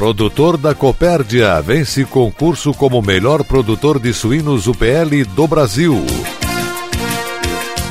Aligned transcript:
Produtor 0.00 0.56
da 0.56 0.74
Copérdia 0.74 1.60
vence 1.60 2.06
concurso 2.06 2.72
como 2.72 3.02
melhor 3.02 3.44
produtor 3.44 3.98
de 3.98 4.14
suínos 4.14 4.66
UPL 4.66 5.26
do 5.36 5.46
Brasil. 5.46 5.94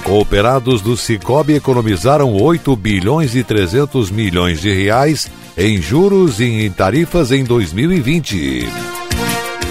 Cooperados 0.03 0.81
do 0.81 0.97
Cicobi 0.97 1.53
economizaram 1.53 2.33
8 2.33 2.75
bilhões 2.75 3.35
e 3.35 3.43
300 3.43 4.09
milhões 4.09 4.59
de 4.59 4.73
reais 4.73 5.29
em 5.55 5.79
juros 5.79 6.39
e 6.39 6.65
em 6.65 6.71
tarifas 6.71 7.31
em 7.31 7.43
2020. 7.43 8.67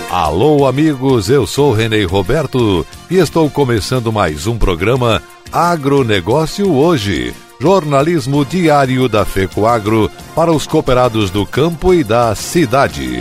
Alô, 0.09 0.65
amigos, 0.65 1.29
eu 1.29 1.45
sou 1.45 1.73
Renê 1.73 2.05
Roberto 2.05 2.87
e 3.11 3.17
estou 3.17 3.51
começando 3.51 4.13
mais 4.13 4.47
um 4.47 4.57
programa 4.57 5.21
Agronegócio 5.51 6.73
Hoje 6.73 7.35
jornalismo 7.61 8.45
diário 8.45 9.09
da 9.09 9.25
FECOAGro 9.25 10.11
para 10.35 10.53
os 10.53 10.67
cooperados 10.67 11.31
do 11.31 11.45
campo 11.45 11.93
e 11.93 12.05
da 12.05 12.35
cidade. 12.35 13.21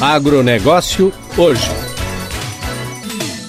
Agronegócio 0.00 1.12
hoje. 1.36 1.70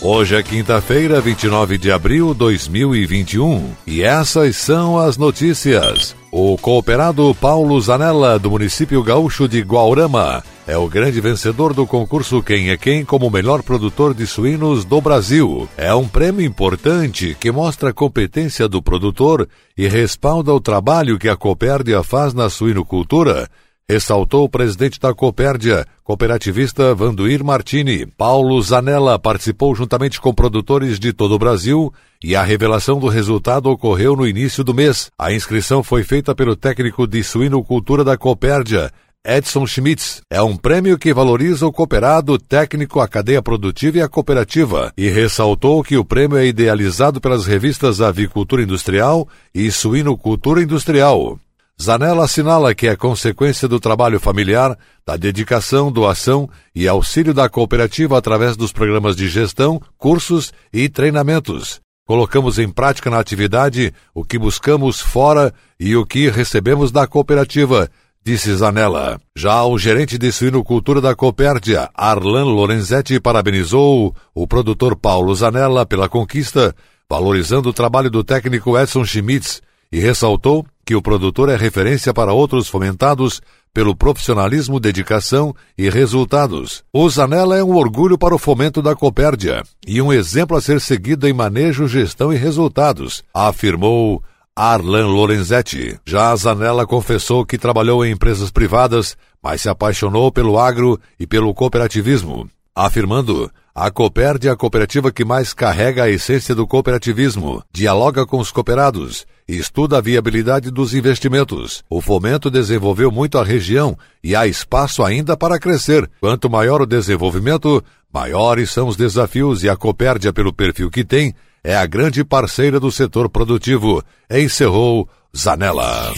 Hoje 0.02 0.35
é 0.35 0.44
quinta-feira, 0.44 1.21
29 1.21 1.77
de 1.77 1.89
abril 1.89 2.33
de 2.33 2.39
2021, 2.39 3.71
e 3.88 4.02
essas 4.02 4.58
são 4.58 4.97
as 4.99 5.16
notícias. 5.16 6.13
O 6.30 6.58
cooperado 6.58 7.33
Paulo 7.39 7.80
Zanella, 7.80 8.38
do 8.38 8.52
município 8.52 9.02
gaúcho 9.02 9.47
de 9.47 9.61
Guaurama, 9.61 10.43
é 10.67 10.75
o 10.75 10.89
grande 10.89 11.21
vencedor 11.21 11.73
do 11.73 11.88
concurso 11.88 12.43
Quem 12.43 12.69
é 12.69 12.75
Quem 12.75 13.05
como 13.05 13.30
melhor 13.30 13.63
produtor 13.63 14.13
de 14.13 14.27
suínos 14.27 14.83
do 14.83 14.99
Brasil. 14.99 15.69
É 15.77 15.93
um 15.93 16.05
prêmio 16.05 16.45
importante 16.45 17.33
que 17.39 17.49
mostra 17.49 17.91
a 17.91 17.93
competência 17.93 18.67
do 18.67 18.81
produtor 18.81 19.47
e 19.77 19.88
respalda 19.88 20.53
o 20.53 20.59
trabalho 20.59 21.17
que 21.17 21.30
a 21.30 21.38
Copérdia 21.38 22.03
faz 22.03 22.33
na 22.33 22.49
suinocultura 22.49 23.49
ressaltou 23.92 24.45
o 24.45 24.50
presidente 24.50 24.97
da 25.02 25.14
Copérdia, 25.14 25.86
cooperativista 26.02 26.95
Vanduir 26.95 27.44
Martini. 27.44 28.06
Paulo 28.06 28.61
Zanella 28.61 29.20
participou 29.20 29.75
juntamente 29.75 30.22
com 30.22 30.33
produtores 30.33 30.98
de 30.98 31.11
todo 31.11 31.36
o 31.36 31.39
Brasil 31.39 31.94
e 32.23 32.33
a 32.33 32.42
revelação 32.42 33.00
do 33.00 33.09
resultado 33.09 33.70
ocorreu 33.70 34.16
no 34.16 34.25
início 34.25 34.64
do 34.64 34.73
mês. 34.73 35.11
A 35.20 35.33
inscrição 35.33 35.83
foi 35.83 36.03
feita 36.03 36.33
pelo 36.33 36.56
técnico 36.56 37.06
de 37.06 37.22
suinocultura 37.22 38.02
da 38.02 38.17
Copérdia, 38.17 38.89
Edson 39.25 39.67
Schmitz. 39.67 40.22
É 40.30 40.42
um 40.42 40.55
prêmio 40.55 40.98
que 40.98 41.14
valoriza 41.14 41.67
o 41.67 41.72
cooperado, 41.73 42.38
técnico, 42.38 43.02
a 43.02 43.09
cadeia 43.09 43.42
produtiva 43.42 43.98
e 43.98 44.02
a 44.02 44.08
cooperativa, 44.08 44.94
e 44.98 45.09
ressaltou 45.09 45.83
que 45.83 45.98
o 45.98 46.05
prêmio 46.05 46.38
é 46.38 46.45
idealizado 46.45 47.20
pelas 47.20 47.45
revistas 47.45 48.00
Avicultura 48.00 48.64
Industrial 48.64 49.28
e 49.53 49.70
Suinocultura 49.70 50.61
Industrial. 50.61 51.38
Zanella 51.81 52.25
assinala 52.25 52.75
que 52.75 52.86
é 52.86 52.95
consequência 52.95 53.67
do 53.67 53.80
trabalho 53.80 54.19
familiar, 54.19 54.77
da 55.03 55.17
dedicação, 55.17 55.92
doação 55.92 56.47
e 56.75 56.87
auxílio 56.87 57.33
da 57.33 57.49
cooperativa 57.49 58.15
através 58.15 58.55
dos 58.55 58.71
programas 58.71 59.15
de 59.15 59.27
gestão, 59.27 59.81
cursos 59.97 60.53
e 60.71 60.87
treinamentos. 60.87 61.81
Colocamos 62.05 62.59
em 62.59 62.70
prática 62.70 63.09
na 63.09 63.17
atividade 63.17 63.91
o 64.14 64.23
que 64.23 64.37
buscamos 64.37 65.02
fora 65.02 65.52
e 65.80 65.95
o 65.95 66.05
que 66.05 66.30
recebemos 66.30 66.91
da 66.91 67.08
cooperativa, 67.08 67.89
disse 68.23 68.53
Zanella. 68.53 69.20
Já 69.36 69.64
o 69.64 69.75
gerente 69.80 70.20
de 70.20 70.31
suinocultura 70.31 71.02
da 71.02 71.15
Copérdia, 71.15 71.89
Arlan 71.95 72.45
Lorenzetti, 72.45 73.20
parabenizou 73.20 74.15
o 74.36 74.45
produtor 74.45 74.95
Paulo 74.95 75.33
Zanella 75.33 75.83
pela 75.83 76.08
conquista, 76.08 76.75
valorizando 77.09 77.70
o 77.70 77.73
trabalho 77.73 78.11
do 78.11 78.23
técnico 78.23 78.77
Edson 78.77 79.03
Schmitz 79.03 79.64
e 79.91 79.99
ressaltou 79.99 80.65
que 80.85 80.95
o 80.95 81.02
produtor 81.02 81.49
é 81.49 81.55
referência 81.55 82.13
para 82.13 82.33
outros 82.33 82.67
fomentados 82.67 83.41
pelo 83.73 83.95
profissionalismo, 83.95 84.79
dedicação 84.79 85.55
e 85.77 85.89
resultados. 85.89 86.83
O 86.91 87.09
Zanella 87.09 87.57
é 87.57 87.63
um 87.63 87.75
orgulho 87.75 88.17
para 88.17 88.35
o 88.35 88.39
fomento 88.39 88.81
da 88.81 88.95
Copérdia 88.95 89.63
e 89.87 90.02
um 90.02 90.11
exemplo 90.11 90.57
a 90.57 90.61
ser 90.61 90.81
seguido 90.81 91.27
em 91.27 91.33
manejo, 91.33 91.87
gestão 91.87 92.33
e 92.33 92.35
resultados, 92.35 93.23
afirmou 93.33 94.21
Arlan 94.55 95.07
Lorenzetti. 95.07 95.97
Já 96.05 96.31
a 96.31 96.35
Zanella 96.35 96.85
confessou 96.85 97.45
que 97.45 97.58
trabalhou 97.58 98.05
em 98.05 98.11
empresas 98.11 98.52
privadas, 98.52 99.15
mas 99.41 99.61
se 99.61 99.69
apaixonou 99.69 100.31
pelo 100.31 100.59
agro 100.59 100.99
e 101.17 101.25
pelo 101.25 101.53
cooperativismo, 101.53 102.49
afirmando 102.75 103.49
a 103.73 103.89
Copérdia 103.89 104.49
é 104.49 104.52
a 104.52 104.55
cooperativa 104.55 105.13
que 105.13 105.23
mais 105.23 105.53
carrega 105.53 106.03
a 106.03 106.09
essência 106.09 106.53
do 106.53 106.67
cooperativismo, 106.67 107.63
dialoga 107.71 108.25
com 108.25 108.37
os 108.37 108.52
cooperados 108.52 109.25
estuda 109.58 109.98
a 109.98 110.02
viabilidade 110.02 110.72
dos 110.72 110.94
investimentos. 110.94 111.84
O 111.89 112.02
fomento 112.02 112.50
desenvolveu 112.50 113.12
muito 113.12 113.38
a 113.38 113.44
região 113.44 113.98
e 114.23 114.36
há 114.36 114.48
espaço 114.48 115.04
ainda 115.04 115.36
para 115.36 115.60
crescer. 115.60 116.10
Quanto 116.20 116.50
maior 116.50 116.82
o 116.82 116.86
desenvolvimento, 116.86 117.84
maiores 118.14 118.72
são 118.72 118.88
os 118.88 118.95
desafios 118.95 119.64
e 119.64 119.70
a 119.70 119.76
Copérdia, 119.76 120.32
pelo 120.32 120.54
perfil 120.54 120.89
que 120.89 121.04
tem, 121.04 121.34
é 121.64 121.76
a 121.76 121.86
grande 121.86 122.23
parceira 122.23 122.80
do 122.80 122.92
setor 122.92 123.30
produtivo, 123.30 124.04
encerrou 124.30 125.08
Zanella. 125.36 126.14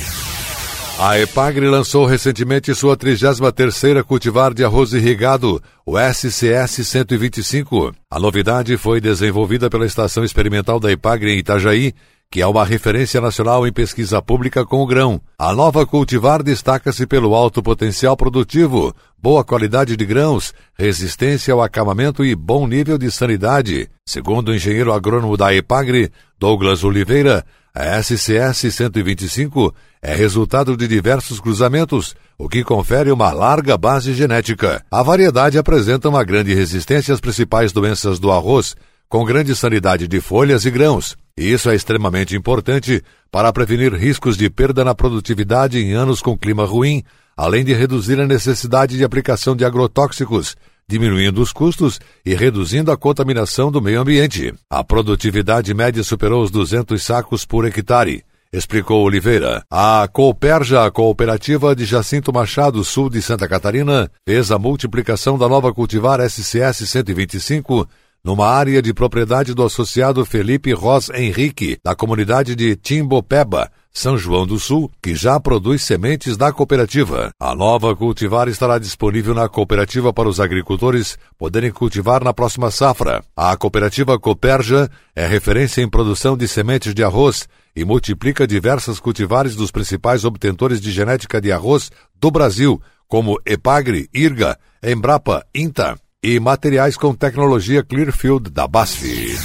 A 1.00 1.20
Epagre 1.20 1.68
lançou 1.68 2.06
recentemente 2.06 2.74
sua 2.76 2.96
33ª 2.96 4.04
cultivar 4.04 4.54
de 4.54 4.64
arroz 4.64 4.94
irrigado, 4.94 5.62
o 5.86 5.98
SCS 5.98 6.88
125. 6.88 7.94
A 8.10 8.20
novidade 8.20 8.78
foi 8.78 9.02
desenvolvida 9.02 9.72
pela 9.72 9.88
Estação 9.88 10.24
Experimental 10.24 10.80
da 10.80 10.92
Epagre 10.92 11.32
em 11.34 11.40
Itajaí 11.40 11.94
que 12.34 12.42
é 12.42 12.48
uma 12.48 12.66
referência 12.66 13.22
nacional 13.22 13.68
em 13.68 13.72
pesquisa 13.72 14.20
pública 14.20 14.66
com 14.66 14.82
o 14.82 14.88
grão. 14.88 15.22
A 15.38 15.54
nova 15.54 15.86
cultivar 15.86 16.42
destaca-se 16.42 17.06
pelo 17.06 17.36
alto 17.36 17.62
potencial 17.62 18.18
produtivo, 18.18 18.92
boa 19.22 19.44
qualidade 19.44 19.96
de 19.96 20.04
grãos, 20.04 20.52
resistência 20.74 21.54
ao 21.54 21.62
acamamento 21.62 22.26
e 22.26 22.34
bom 22.34 22.66
nível 22.66 22.98
de 22.98 23.12
sanidade. 23.12 23.88
Segundo 24.04 24.50
o 24.50 24.56
engenheiro 24.56 24.92
agrônomo 24.92 25.38
da 25.38 25.54
Epagre, 25.54 26.12
Douglas 26.40 26.84
Oliveira, 26.84 27.46
a 27.72 28.02
SCS 28.02 28.74
125 28.74 29.72
é 30.02 30.16
resultado 30.16 30.76
de 30.76 30.88
diversos 30.88 31.40
cruzamentos, 31.40 32.16
o 32.36 32.50
que 32.50 32.64
confere 32.64 33.12
uma 33.12 33.32
larga 33.32 33.78
base 33.78 34.12
genética. 34.12 34.84
A 34.90 35.04
variedade 35.04 35.60
apresenta 35.60 36.10
uma 36.10 36.24
grande 36.24 36.52
resistência 36.52 37.14
às 37.14 37.22
principais 37.22 37.72
doenças 37.72 38.18
do 38.18 38.32
arroz, 38.32 38.76
com 39.08 39.24
grande 39.24 39.56
sanidade 39.56 40.08
de 40.08 40.20
folhas 40.20 40.66
e 40.66 40.72
grãos. 40.72 41.16
Isso 41.38 41.70
é 41.70 41.76
extremamente 41.76 42.36
importante 42.36 43.04
para 43.32 43.52
prevenir 43.52 43.94
riscos 43.94 44.38
de 44.38 44.50
perda 44.50 44.84
na 44.86 44.94
produtividade 44.94 45.80
em 45.80 45.94
anos 45.94 46.22
com 46.22 46.38
clima 46.38 46.64
ruim, 46.64 47.04
além 47.36 47.64
de 47.64 47.74
reduzir 47.74 48.20
a 48.20 48.28
necessidade 48.28 48.96
de 48.96 49.04
aplicação 49.04 49.56
de 49.56 49.66
agrotóxicos, 49.66 50.56
diminuindo 50.88 51.42
os 51.42 51.52
custos 51.52 52.00
e 52.24 52.36
reduzindo 52.36 52.92
a 52.92 52.98
contaminação 52.98 53.72
do 53.72 53.82
meio 53.82 54.02
ambiente. 54.02 54.53
A 54.70 54.84
produtividade 54.84 55.74
média 55.74 56.03
superou 56.03 56.44
os 56.44 56.52
200 56.52 57.02
sacos 57.02 57.46
por 57.46 57.66
hectare 57.66 58.24
explicou 58.53 59.03
Oliveira. 59.03 59.64
A 59.70 60.08
Cooperja, 60.14 60.86
a 60.86 60.91
cooperativa 60.91 61.76
de 61.76 61.86
Jacinto 61.86 62.32
Machado, 62.32 62.84
sul 62.84 63.09
de 63.09 63.20
Santa 63.20 63.47
Catarina, 63.47 64.09
fez 64.24 64.52
a 64.52 64.59
multiplicação 64.59 65.40
da 65.40 65.50
nova 65.50 65.74
cultivar 65.74 66.22
SCS 66.22 66.88
125 66.88 67.90
numa 68.23 68.47
área 68.47 68.81
de 68.81 68.93
propriedade 68.93 69.53
do 69.53 69.64
associado 69.64 70.25
Felipe 70.25 70.72
Ros 70.72 71.09
Henrique, 71.09 71.78
da 71.84 71.93
comunidade 71.93 72.55
de 72.55 72.73
Timbopeba, 72.73 73.70
São 73.91 74.17
João 74.17 74.47
do 74.47 74.58
Sul, 74.58 74.90
que 75.02 75.14
já 75.14 75.37
produz 75.41 75.84
sementes 75.84 76.37
da 76.37 76.49
cooperativa. 76.53 77.31
A 77.37 77.53
nova 77.53 77.93
cultivar 77.93 78.47
estará 78.47 78.79
disponível 78.79 79.34
na 79.34 79.49
cooperativa 79.49 80.14
para 80.14 80.29
os 80.29 80.40
agricultores 80.40 81.17
poderem 81.37 81.70
cultivar 81.70 82.23
na 82.23 82.34
próxima 82.34 82.72
safra. 82.72 83.22
A 83.35 83.58
cooperativa 83.58 84.17
Cooperja 84.17 84.90
é 85.14 85.28
referência 85.28 85.81
em 85.81 85.90
produção 85.90 86.37
de 86.37 86.47
sementes 86.47 86.96
de 86.96 87.03
arroz 87.03 87.46
e 87.76 87.84
multiplica 87.84 88.47
diversas 88.47 89.02
cultivares 89.02 89.53
dos 89.53 89.69
principais 89.69 90.23
obtentores 90.23 90.79
de 90.79 90.91
genética 90.91 91.41
de 91.41 91.52
arroz 91.52 91.91
do 92.17 92.31
Brasil, 92.31 92.81
como 93.05 93.37
Epagre, 93.46 94.08
Irga, 94.14 94.58
Embrapa, 94.81 95.46
Inta 95.53 95.97
e 96.23 96.40
materiais 96.40 96.96
com 96.96 97.14
tecnologia 97.14 97.84
Clearfield 97.84 98.49
da 98.49 98.66
BASF. 98.66 99.37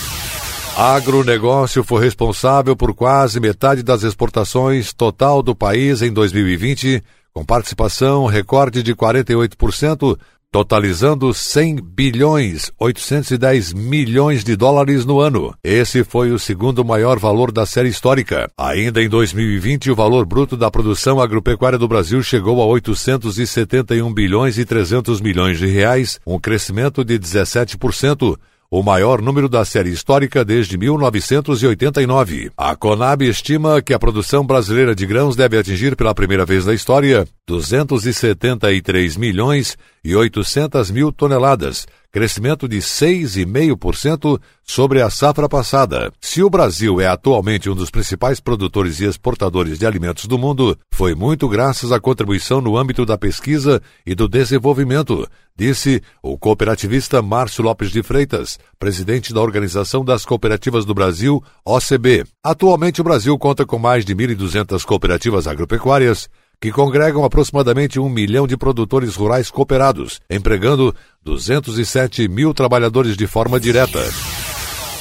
Agronegócio 0.76 1.82
foi 1.82 2.04
responsável 2.04 2.76
por 2.76 2.94
quase 2.94 3.40
metade 3.40 3.82
das 3.82 4.04
exportações 4.04 4.92
total 4.92 5.42
do 5.42 5.52
país 5.52 6.02
em 6.02 6.12
2020, 6.12 7.02
com 7.34 7.44
participação 7.44 8.26
recorde 8.26 8.80
de 8.80 8.94
48%, 8.94 10.16
totalizando 10.50 11.32
100 11.32 11.76
bilhões 11.82 12.70
810 12.78 13.74
milhões 13.74 14.42
de 14.42 14.56
dólares 14.56 15.04
no 15.04 15.20
ano. 15.20 15.54
Esse 15.62 16.02
foi 16.02 16.32
o 16.32 16.38
segundo 16.38 16.84
maior 16.84 17.18
valor 17.18 17.52
da 17.52 17.66
série 17.66 17.88
histórica. 17.88 18.50
Ainda 18.56 19.02
em 19.02 19.08
2020, 19.08 19.90
o 19.90 19.94
valor 19.94 20.24
bruto 20.24 20.56
da 20.56 20.70
produção 20.70 21.20
agropecuária 21.20 21.78
do 21.78 21.88
Brasil 21.88 22.22
chegou 22.22 22.62
a 22.62 22.66
871 22.66 24.12
bilhões 24.12 24.58
e 24.58 24.64
300 24.64 25.20
milhões 25.20 25.58
de 25.58 25.66
reais, 25.66 26.18
um 26.26 26.38
crescimento 26.38 27.04
de 27.04 27.18
17% 27.18 28.38
o 28.70 28.82
maior 28.82 29.23
número 29.23 29.49
da 29.49 29.65
série 29.65 29.91
histórica 29.91 30.44
desde 30.44 30.76
1989. 30.76 32.50
A 32.56 32.76
Conab 32.76 33.23
estima 33.23 33.81
que 33.81 33.94
a 33.94 33.99
produção 33.99 34.44
brasileira 34.44 34.94
de 34.94 35.06
grãos 35.06 35.35
deve 35.35 35.56
atingir 35.56 35.97
pela 35.97 36.15
primeira 36.15 36.44
vez 36.44 36.67
na 36.67 36.75
história 36.75 37.26
273 37.47 39.17
milhões 39.17 39.79
e 40.05 40.15
800 40.15 40.91
mil 40.91 41.11
toneladas, 41.11 41.87
crescimento 42.12 42.69
de 42.69 42.79
6,5% 42.79 44.38
sobre 44.62 45.00
a 45.00 45.09
safra 45.09 45.49
passada. 45.49 46.12
Se 46.20 46.43
o 46.43 46.50
Brasil 46.50 47.00
é 47.00 47.06
atualmente 47.06 47.70
um 47.70 47.75
dos 47.75 47.91
principais 47.91 48.38
produtores 48.38 49.00
e 49.00 49.06
exportadores 49.06 49.79
de 49.79 49.87
alimentos 49.87 50.26
do 50.26 50.38
mundo, 50.38 50.79
foi 50.93 51.15
muito 51.15 51.49
graças 51.49 51.91
à 51.91 51.99
contribuição 51.99 52.61
no 52.61 52.76
âmbito 52.76 53.06
da 53.06 53.17
pesquisa 53.17 53.81
e 54.05 54.15
do 54.15 54.29
desenvolvimento, 54.29 55.26
disse 55.58 56.00
o 56.22 56.38
cooperativista 56.38 57.20
Márcio 57.20 57.64
Lopes 57.64 57.90
de 57.90 58.00
Freitas, 58.00 58.60
presidente 58.78 59.34
da 59.34 59.40
Organização 59.40 60.05
das 60.05 60.25
Cooperativas 60.25 60.84
do 60.84 60.94
Brasil, 60.94 61.43
OCB. 61.64 62.25
Atualmente 62.44 63.00
o 63.00 63.05
Brasil 63.05 63.37
conta 63.37 63.66
com 63.66 63.76
mais 63.76 64.05
de 64.05 64.14
1.200 64.14 64.84
cooperativas 64.84 65.49
agropecuárias, 65.49 66.28
que 66.60 66.70
congregam 66.70 67.25
aproximadamente 67.25 67.99
um 67.99 68.08
milhão 68.08 68.46
de 68.46 68.56
produtores 68.56 69.16
rurais 69.16 69.50
cooperados, 69.50 70.20
empregando 70.31 70.94
207 71.25 72.28
mil 72.28 72.55
trabalhadores 72.55 73.16
de 73.16 73.26
forma 73.26 73.58
direta. 73.58 74.00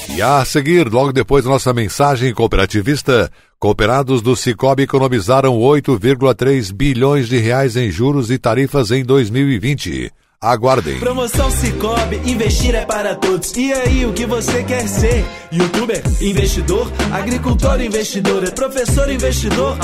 E 0.10 0.22
a 0.22 0.44
seguir, 0.44 0.92
logo 0.92 1.12
depois 1.12 1.44
da 1.44 1.52
nossa 1.52 1.74
mensagem 1.74 2.34
cooperativista, 2.34 3.32
cooperados 3.60 4.22
do 4.24 4.36
Cicobi 4.36 4.84
economizaram 4.84 5.60
8,3 5.60 6.74
bilhões 6.74 7.28
de 7.28 7.38
reais 7.38 7.76
em 7.76 7.92
juros 7.92 8.32
e 8.32 8.40
tarifas 8.40 8.90
em 8.90 9.04
2020. 9.04 10.12
Aguardem. 10.40 11.00
Promoção 11.00 11.50
Cicobi, 11.50 12.18
investir 12.30 12.76
é 12.76 12.86
para 12.86 13.16
todos. 13.16 13.56
E 13.58 13.74
aí, 13.74 14.06
o 14.06 14.14
que 14.14 14.28
você 14.28 14.64
quer 14.64 14.88
ser? 14.88 15.26
Youtuber, 15.52 16.04
investidor, 16.22 16.92
agricultor, 17.12 17.82
investidor, 17.82 18.52
professor, 18.52 19.10
investidor? 19.10 19.76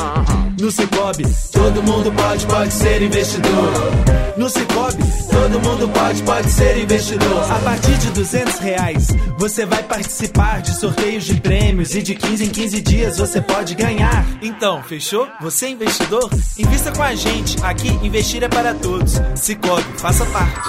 No 0.61 0.69
Cicobi, 0.69 1.23
todo 1.51 1.81
mundo 1.81 2.11
pode, 2.11 2.45
pode 2.45 2.71
ser 2.71 3.01
investidor. 3.01 4.22
No 4.35 4.49
Cicobi, 4.49 5.03
todo 5.29 5.59
mundo 5.59 5.87
pode, 5.89 6.23
pode 6.23 6.49
ser 6.49 6.77
investidor. 6.77 7.51
A 7.51 7.59
partir 7.59 7.95
de 7.99 8.09
200 8.09 8.57
reais, 8.57 9.07
você 9.37 9.63
vai 9.63 9.83
participar 9.83 10.61
de 10.61 10.75
sorteios 10.75 11.23
de 11.23 11.39
prêmios 11.39 11.93
e 11.93 12.01
de 12.01 12.15
15 12.15 12.45
em 12.45 12.49
15 12.49 12.81
dias 12.81 13.17
você 13.19 13.39
pode 13.39 13.75
ganhar. 13.75 14.25
Então, 14.41 14.81
fechou? 14.81 15.27
Você 15.39 15.67
é 15.67 15.69
investidor? 15.69 16.27
Invista 16.57 16.91
com 16.91 17.03
a 17.03 17.13
gente. 17.13 17.63
Aqui, 17.63 17.89
investir 18.01 18.41
é 18.43 18.49
para 18.49 18.73
todos. 18.73 19.13
Cicobi, 19.35 19.83
faça 19.97 20.25
parte. 20.25 20.67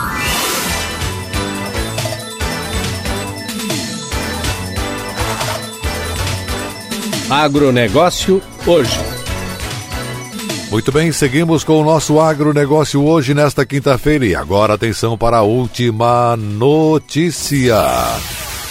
Agronegócio 7.31 8.43
hoje. 8.67 9.14
Muito 10.75 10.91
bem, 10.91 11.13
seguimos 11.13 11.63
com 11.63 11.81
o 11.81 11.85
nosso 11.85 12.19
agronegócio 12.19 13.01
hoje, 13.01 13.33
nesta 13.33 13.65
quinta-feira. 13.65 14.27
E 14.27 14.35
agora 14.35 14.75
atenção 14.75 15.17
para 15.17 15.37
a 15.37 15.43
última 15.43 16.37
notícia. 16.37 17.77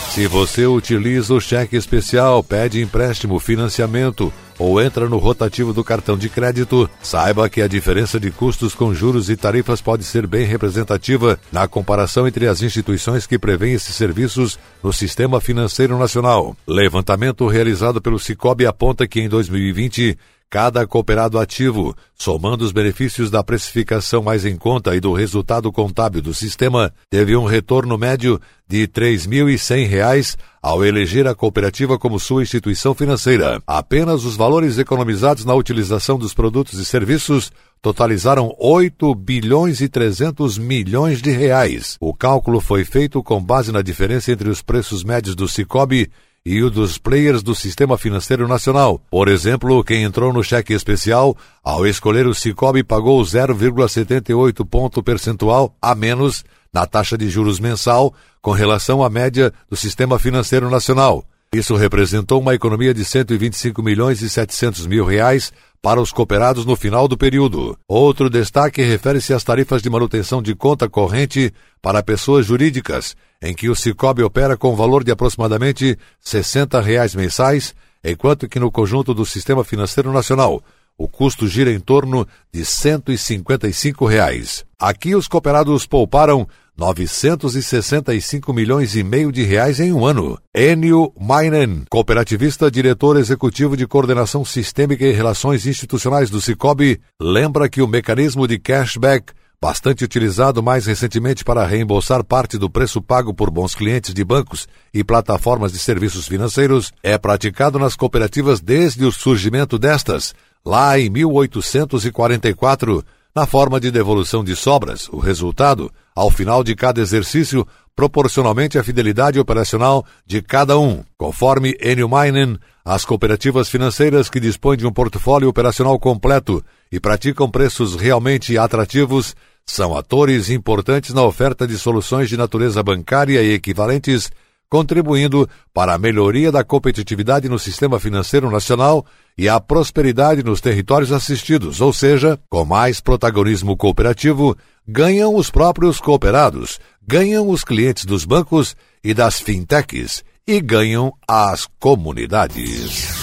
Se 0.09 0.27
você 0.27 0.65
utiliza 0.65 1.33
o 1.33 1.39
cheque 1.39 1.77
especial, 1.77 2.44
pede 2.44 2.81
empréstimo, 2.81 3.39
financiamento 3.39 4.33
ou 4.59 4.81
entra 4.81 5.07
no 5.07 5.17
rotativo 5.17 5.71
do 5.71 5.81
cartão 5.81 6.17
de 6.17 6.27
crédito, 6.27 6.89
saiba 7.01 7.50
que 7.50 7.61
a 7.61 7.69
diferença 7.69 8.19
de 8.19 8.29
custos 8.31 8.75
com 8.75 8.94
juros 8.94 9.29
e 9.29 9.38
tarifas 9.38 9.81
pode 9.81 10.03
ser 10.03 10.27
bem 10.27 10.45
representativa 10.45 11.39
na 11.53 11.69
comparação 11.69 12.27
entre 12.27 12.47
as 12.47 12.61
instituições 12.61 13.25
que 13.25 13.39
prevêem 13.39 13.75
esses 13.75 13.95
serviços 13.95 14.59
no 14.83 14.91
sistema 14.91 15.39
financeiro 15.39 15.97
nacional. 15.97 16.53
Levantamento 16.67 17.47
realizado 17.47 18.01
pelo 18.01 18.19
Cicobi 18.19 18.65
aponta 18.65 19.07
que 19.07 19.21
em 19.21 19.29
2020 19.29 20.17
Cada 20.53 20.85
cooperado 20.85 21.39
ativo, 21.39 21.95
somando 22.13 22.63
os 22.63 22.71
benefícios 22.71 23.31
da 23.31 23.44
precificação 23.44 24.21
mais 24.21 24.45
em 24.45 24.55
conta 24.55 24.95
e 24.95 25.00
do 25.00 25.11
resultado 25.11 25.71
contábil 25.71 26.21
do 26.21 26.31
sistema, 26.31 26.94
teve 27.09 27.35
um 27.35 27.44
retorno 27.44 27.97
médio 27.97 28.39
de 28.67 28.81
R$ 28.81 28.88
3.100 28.88 30.38
ao 30.61 30.85
eleger 30.85 31.25
a 31.25 31.33
cooperativa 31.33 31.97
como 31.97 32.19
sua 32.19 32.44
instituição 32.44 32.94
financeira. 32.94 33.63
Apenas 33.65 34.25
os 34.25 34.35
valores 34.35 34.77
economizados 34.77 35.44
na 35.44 35.55
utilização 35.55 36.19
dos 36.19 36.35
produtos 36.35 36.77
e 36.77 36.85
serviços 36.85 37.51
totalizaram 37.81 38.56
8 38.59 39.15
bilhões 39.15 39.81
e 39.81 39.89
300 39.89 40.59
milhões 40.59 41.19
de 41.19 41.31
reais. 41.31 41.97
O 41.99 42.13
cálculo 42.13 42.61
foi 42.61 42.85
feito 42.85 43.23
com 43.23 43.44
base 43.44 43.71
na 43.71 43.81
diferença 43.81 44.31
entre 44.31 44.49
os 44.49 44.61
preços 44.61 45.03
médios 45.03 45.33
do 45.33 45.47
Cicobi 45.47 46.11
e 46.45 46.62
o 46.62 46.69
dos 46.69 46.98
players 46.98 47.42
do 47.42 47.56
Sistema 47.56 47.98
Financeiro 47.98 48.48
Nacional. 48.48 49.01
Por 49.10 49.30
exemplo, 49.30 49.84
quem 49.84 50.04
entrou 50.04 50.34
no 50.34 50.44
cheque 50.44 50.74
especial, 50.74 51.38
ao 51.63 51.88
escolher 51.88 52.28
o 52.28 52.34
Cicobi, 52.34 52.84
pagou 52.84 53.22
0,78 53.22 54.66
ponto 54.68 55.01
percentual 55.01 55.74
a 55.81 55.95
menos 55.95 56.44
na 56.74 56.86
taxa 56.86 57.18
de 57.18 57.30
juros 57.30 57.60
mensal 57.60 58.13
com 58.42 58.51
relação 58.51 59.04
à 59.04 59.10
média 59.10 59.54
do 59.69 59.78
Sistema 59.78 60.19
Financeiro 60.19 60.69
Nacional. 60.69 61.24
Isso 61.54 61.75
representou 61.75 62.42
uma 62.42 62.56
economia 62.56 62.94
de 62.94 63.06
125 63.06 63.81
milhões 63.81 64.22
e 64.22 64.30
700 64.30 64.88
mil 64.88 65.06
reais 65.06 65.54
para 65.84 66.01
os 66.01 66.12
cooperados 66.12 66.66
no 66.66 66.75
final 66.75 67.07
do 67.07 67.18
período. 67.18 67.78
Outro 67.88 68.30
destaque 68.30 68.81
refere-se 68.81 69.34
às 69.34 69.44
tarifas 69.44 69.81
de 69.81 69.90
manutenção 69.90 70.42
de 70.42 70.56
conta 70.56 70.90
corrente 70.90 71.54
para 71.81 72.01
pessoas 72.01 72.45
jurídicas, 72.45 73.16
em 73.44 73.54
que 73.54 73.69
o 73.69 73.75
Cicobi 73.75 74.24
opera 74.24 74.57
com 74.57 74.75
valor 74.75 75.04
de 75.04 75.12
aproximadamente 75.12 76.00
60 76.21 76.80
reais 76.80 77.14
mensais, 77.14 77.76
enquanto 78.04 78.47
que 78.47 78.59
no 78.59 78.71
conjunto 78.71 79.14
do 79.14 79.26
Sistema 79.26 79.64
Financeiro 79.64 80.12
Nacional 80.12 80.64
o 80.97 81.07
custo 81.07 81.47
gira 81.47 81.71
em 81.71 81.80
torno 81.80 82.28
de 82.52 82.64
155 82.64 84.06
reais. 84.06 84.64
Aqui 84.80 85.16
os 85.16 85.28
cooperados 85.28 85.85
pouparam 85.85 86.47
965 86.78 88.52
milhões 88.54 88.95
e 88.95 89.04
meio 89.04 89.31
de 89.31 89.44
reais 89.44 89.80
em 89.80 89.94
um 89.94 90.06
ano. 90.06 90.38
Enio 90.56 91.14
Mainen, 91.19 91.83
cooperativista, 91.90 92.69
diretor 92.69 93.18
executivo 93.18 93.78
de 93.78 93.85
coordenação 93.85 94.44
sistêmica 94.44 95.06
e 95.06 95.12
relações 95.12 95.68
institucionais 95.68 96.30
do 96.30 96.42
Cicobi, 96.42 97.00
lembra 97.19 97.69
que 97.69 97.81
o 97.81 97.88
mecanismo 97.88 98.47
de 98.47 98.57
cashback 98.57 99.33
bastante 99.63 100.03
utilizado 100.03 100.61
mais 100.61 100.87
recentemente 100.87 101.41
para 101.41 101.65
reembolsar 101.65 102.21
parte 102.21 102.57
do 102.57 102.69
preço 102.69 103.01
pago 103.01 103.33
por 103.33 103.49
bons 103.49 103.73
clientes 103.73 104.13
de 104.13 104.21
bancos 104.21 104.67
e 104.93 105.05
plataformas 105.05 105.71
de 105.71 105.79
serviços 105.79 106.27
financeiros, 106.27 106.91
é 107.01 107.17
praticado 107.17 107.79
nas 107.79 107.95
cooperativas 107.95 108.59
desde 108.59 109.05
o 109.05 109.11
surgimento 109.11 109.79
destas, 109.79 110.35
lá 110.65 110.99
em 110.99 111.09
1844, 111.09 113.05
na 113.33 113.45
forma 113.45 113.79
de 113.79 113.89
devolução 113.89 114.43
de 114.43 114.53
sobras, 114.53 115.07
o 115.07 115.17
resultado, 115.17 115.89
ao 116.13 116.29
final 116.29 116.61
de 116.61 116.75
cada 116.75 116.99
exercício, 116.99 117.65
proporcionalmente 117.95 118.77
à 118.77 118.83
fidelidade 118.83 119.39
operacional 119.39 120.05
de 120.25 120.41
cada 120.41 120.77
um. 120.77 121.05
Conforme 121.17 121.73
Enio 121.81 122.09
Mainen, 122.09 122.59
as 122.83 123.05
cooperativas 123.05 123.69
financeiras 123.69 124.29
que 124.29 124.41
dispõem 124.41 124.77
de 124.77 124.85
um 124.85 124.91
portfólio 124.91 125.47
operacional 125.47 125.97
completo 125.97 126.61
e 126.94 127.00
praticam 127.00 127.50
preços 127.50 127.95
realmente 127.95 128.56
atrativos 128.56 129.35
são 129.66 129.97
atores 129.97 130.52
importantes 130.52 131.12
na 131.12 131.23
oferta 131.23 131.66
de 131.66 131.76
soluções 131.76 132.30
de 132.30 132.38
natureza 132.38 132.83
bancária 132.83 133.42
e 133.42 133.52
equivalentes 133.52 134.30
contribuindo 134.69 135.50
para 135.73 135.95
a 135.95 135.97
melhoria 135.97 136.52
da 136.52 136.64
competitividade 136.64 137.50
no 137.50 137.57
sistema 137.57 138.00
financeiro 138.00 138.52
nacional 138.52 139.04
e 139.35 139.50
a 139.50 139.59
prosperidade 139.59 140.44
nos 140.44 140.62
territórios 140.62 141.12
assistidos, 141.12 141.81
ou 141.81 141.92
seja, 141.92 142.40
com 142.47 142.64
mais 142.64 143.02
protagonismo 143.02 143.76
cooperativo, 143.76 144.56
ganham 144.88 145.35
os 145.35 145.50
próprios 145.50 146.00
cooperados, 146.00 146.80
ganham 147.02 147.50
os 147.50 147.64
clientes 147.64 148.06
dos 148.06 148.23
bancos 148.23 148.76
e 149.04 149.16
das 149.16 149.40
fintechs 149.40 150.23
e 150.47 150.62
ganham 150.62 151.12
as 151.28 151.68
comunidades. 151.80 153.22